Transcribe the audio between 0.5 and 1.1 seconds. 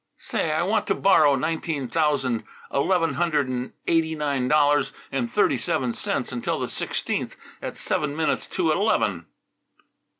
I want to